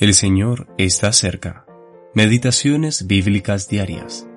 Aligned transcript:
El 0.00 0.14
Señor 0.14 0.68
está 0.78 1.12
cerca. 1.12 1.66
Meditaciones 2.14 3.08
bíblicas 3.08 3.68
diarias. 3.68 4.28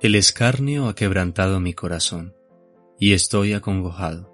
El 0.00 0.16
escarnio 0.16 0.88
ha 0.88 0.96
quebrantado 0.96 1.60
mi 1.60 1.72
corazón, 1.72 2.34
y 2.98 3.12
estoy 3.12 3.52
acongojado. 3.52 4.28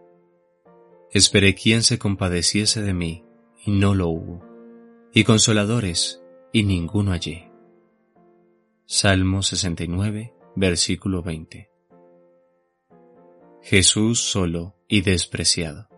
Esperé 1.13 1.55
quien 1.55 1.83
se 1.83 1.99
compadeciese 1.99 2.81
de 2.81 2.95
mí, 2.95 3.27
y 3.63 3.73
no 3.73 3.95
lo 3.95 4.09
hubo, 4.09 4.43
y 5.13 5.25
consoladores, 5.25 6.23
y 6.51 6.63
ninguno 6.63 7.11
hallé. 7.11 7.53
Salmo 8.87 9.43
69, 9.43 10.33
versículo 10.55 11.23
20. 11.23 11.71
Jesús 13.61 14.19
solo 14.19 14.77
y 14.89 15.03
despreciado. 15.03 15.91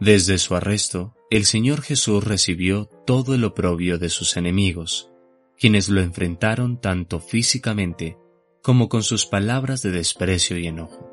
Desde 0.00 0.38
su 0.38 0.54
arresto, 0.54 1.14
el 1.30 1.44
Señor 1.44 1.82
Jesús 1.82 2.22
recibió 2.22 2.86
todo 3.06 3.34
el 3.34 3.44
oprobio 3.44 3.98
de 3.98 4.10
sus 4.10 4.36
enemigos, 4.36 5.10
quienes 5.58 5.88
lo 5.88 6.00
enfrentaron 6.00 6.80
tanto 6.80 7.18
físicamente 7.20 8.18
como 8.62 8.88
con 8.88 9.02
sus 9.02 9.26
palabras 9.26 9.82
de 9.82 9.90
desprecio 9.92 10.58
y 10.58 10.66
enojo. 10.66 11.12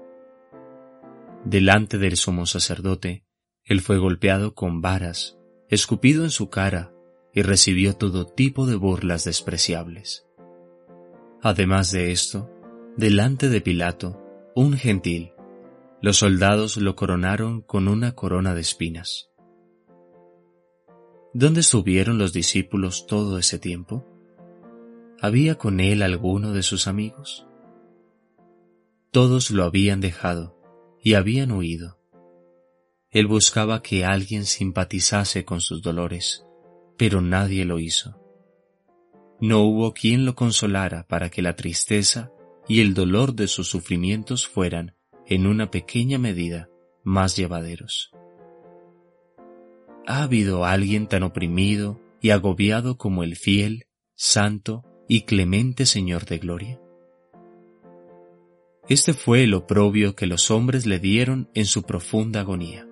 Delante 1.45 1.97
del 1.97 2.17
sumo 2.17 2.45
sacerdote, 2.45 3.25
él 3.63 3.81
fue 3.81 3.97
golpeado 3.97 4.53
con 4.53 4.81
varas, 4.81 5.37
escupido 5.69 6.23
en 6.23 6.31
su 6.31 6.49
cara 6.49 6.93
y 7.33 7.41
recibió 7.41 7.95
todo 7.95 8.25
tipo 8.25 8.65
de 8.65 8.75
burlas 8.75 9.23
despreciables. 9.23 10.25
Además 11.41 11.91
de 11.91 12.11
esto, 12.11 12.49
delante 12.97 13.49
de 13.49 13.61
Pilato, 13.61 14.21
un 14.55 14.77
gentil, 14.77 15.32
los 16.03 16.17
soldados 16.17 16.75
lo 16.75 16.97
coronaron 16.97 17.61
con 17.61 17.87
una 17.87 18.13
corona 18.13 18.53
de 18.53 18.59
espinas. 18.59 19.29
¿Dónde 21.33 21.61
estuvieron 21.61 22.17
los 22.17 22.33
discípulos 22.33 23.07
todo 23.07 23.37
ese 23.37 23.57
tiempo? 23.57 24.05
¿Había 25.21 25.55
con 25.55 25.79
él 25.79 26.01
alguno 26.01 26.51
de 26.51 26.61
sus 26.61 26.87
amigos? 26.87 27.47
Todos 29.11 29.49
lo 29.49 29.63
habían 29.63 30.01
dejado 30.01 30.59
y 31.01 31.13
habían 31.13 31.51
huido. 31.51 32.01
Él 33.09 33.25
buscaba 33.25 33.81
que 33.81 34.03
alguien 34.03 34.43
simpatizase 34.43 35.45
con 35.45 35.61
sus 35.61 35.81
dolores, 35.81 36.45
pero 36.97 37.21
nadie 37.21 37.63
lo 37.63 37.79
hizo. 37.79 38.19
No 39.39 39.61
hubo 39.61 39.93
quien 39.93 40.25
lo 40.25 40.35
consolara 40.35 41.07
para 41.07 41.29
que 41.29 41.41
la 41.41 41.55
tristeza 41.55 42.29
y 42.67 42.81
el 42.81 42.93
dolor 42.93 43.35
de 43.35 43.47
sus 43.47 43.69
sufrimientos 43.69 44.45
fueran 44.45 44.97
en 45.33 45.47
una 45.47 45.71
pequeña 45.71 46.19
medida, 46.19 46.69
más 47.03 47.35
llevaderos. 47.35 48.11
¿Ha 50.05 50.21
habido 50.21 50.63
alguien 50.63 51.07
tan 51.07 51.23
oprimido 51.23 51.99
y 52.21 52.29
agobiado 52.29 52.97
como 52.97 53.23
el 53.23 53.35
fiel, 53.35 53.87
santo 54.13 54.83
y 55.07 55.21
clemente 55.21 55.87
Señor 55.87 56.25
de 56.25 56.37
Gloria? 56.37 56.79
Este 58.87 59.13
fue 59.13 59.43
el 59.43 59.55
oprobio 59.55 60.15
que 60.15 60.27
los 60.27 60.51
hombres 60.51 60.85
le 60.85 60.99
dieron 60.99 61.49
en 61.55 61.65
su 61.65 61.81
profunda 61.81 62.41
agonía. 62.41 62.87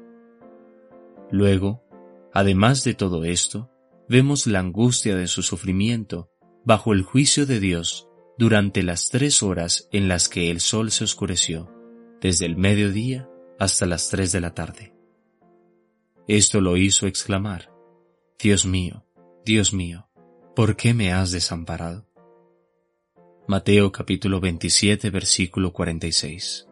Luego, 1.30 1.84
además 2.34 2.84
de 2.84 2.96
todo 2.96 3.24
esto, 3.24 3.70
vemos 4.10 4.48
la 4.48 4.62
angustia 4.62 5.16
de 5.16 5.28
su 5.28 5.44
sufrimiento 5.44 6.32
bajo 6.66 6.94
el 6.94 7.04
juicio 7.04 7.46
de 7.46 7.60
Dios 7.60 8.08
durante 8.40 8.82
las 8.82 9.10
tres 9.10 9.44
horas 9.44 9.88
en 9.92 10.08
las 10.08 10.28
que 10.28 10.50
el 10.50 10.60
sol 10.60 10.90
se 10.90 11.04
oscureció 11.04 11.70
desde 12.22 12.46
el 12.46 12.56
mediodía 12.56 13.28
hasta 13.60 13.86
las 13.86 14.10
tres 14.10 14.32
de 14.32 14.40
la 14.40 14.54
tarde. 14.54 14.94
Esto 16.28 16.62
lo 16.62 16.78
hizo 16.78 17.08
exclamar, 17.08 17.74
Dios 18.40 18.66
mío, 18.66 19.06
Dios 19.44 19.74
mío, 19.74 20.08
¿por 20.56 20.78
qué 20.78 20.94
me 20.94 21.12
has 21.12 21.32
desamparado? 21.32 22.08
Mateo 23.48 23.92
capítulo 23.92 24.40
27 24.40 25.10
versículo 25.10 25.74
46. 25.74 26.68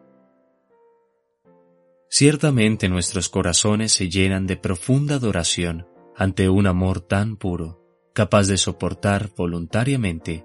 Ciertamente 2.08 2.88
nuestros 2.88 3.28
corazones 3.28 3.92
se 3.92 4.08
llenan 4.08 4.46
de 4.46 4.56
profunda 4.56 5.16
adoración 5.16 5.86
ante 6.16 6.48
un 6.48 6.66
amor 6.66 7.00
tan 7.00 7.36
puro, 7.36 7.84
capaz 8.14 8.46
de 8.46 8.56
soportar 8.56 9.30
voluntariamente 9.36 10.44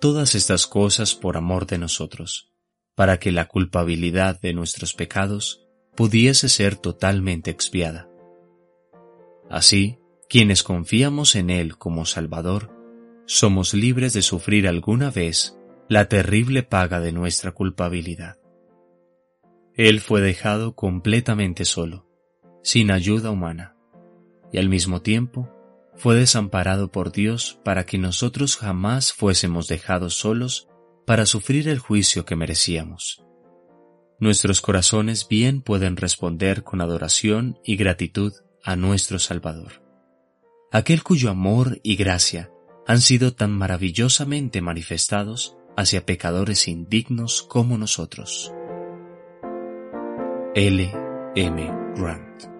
todas 0.00 0.34
estas 0.34 0.66
cosas 0.66 1.14
por 1.14 1.36
amor 1.36 1.66
de 1.66 1.78
nosotros 1.78 2.53
para 2.94 3.18
que 3.18 3.32
la 3.32 3.46
culpabilidad 3.48 4.40
de 4.40 4.54
nuestros 4.54 4.94
pecados 4.94 5.66
pudiese 5.94 6.48
ser 6.48 6.76
totalmente 6.76 7.50
expiada. 7.50 8.08
Así, 9.50 9.98
quienes 10.28 10.62
confiamos 10.62 11.34
en 11.36 11.50
Él 11.50 11.76
como 11.76 12.06
Salvador, 12.06 12.70
somos 13.26 13.74
libres 13.74 14.12
de 14.12 14.22
sufrir 14.22 14.68
alguna 14.68 15.10
vez 15.10 15.58
la 15.88 16.08
terrible 16.08 16.62
paga 16.62 17.00
de 17.00 17.12
nuestra 17.12 17.52
culpabilidad. 17.52 18.38
Él 19.74 20.00
fue 20.00 20.20
dejado 20.20 20.74
completamente 20.74 21.64
solo, 21.64 22.06
sin 22.62 22.90
ayuda 22.90 23.30
humana, 23.30 23.76
y 24.52 24.58
al 24.58 24.68
mismo 24.68 25.02
tiempo 25.02 25.50
fue 25.96 26.16
desamparado 26.16 26.90
por 26.90 27.12
Dios 27.12 27.58
para 27.64 27.84
que 27.84 27.98
nosotros 27.98 28.56
jamás 28.56 29.12
fuésemos 29.12 29.68
dejados 29.68 30.14
solos 30.14 30.68
para 31.06 31.26
sufrir 31.26 31.68
el 31.68 31.78
juicio 31.78 32.24
que 32.24 32.36
merecíamos. 32.36 33.22
Nuestros 34.18 34.60
corazones 34.60 35.28
bien 35.28 35.60
pueden 35.60 35.96
responder 35.96 36.62
con 36.62 36.80
adoración 36.80 37.58
y 37.64 37.76
gratitud 37.76 38.32
a 38.62 38.76
nuestro 38.76 39.18
Salvador, 39.18 39.82
aquel 40.72 41.02
cuyo 41.02 41.30
amor 41.30 41.80
y 41.82 41.96
gracia 41.96 42.50
han 42.86 43.00
sido 43.00 43.34
tan 43.34 43.50
maravillosamente 43.50 44.60
manifestados 44.60 45.56
hacia 45.76 46.06
pecadores 46.06 46.68
indignos 46.68 47.42
como 47.42 47.76
nosotros. 47.76 48.52
L. 50.54 50.92
M. 51.34 51.72
Grant 51.96 52.53